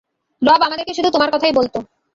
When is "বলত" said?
1.53-1.75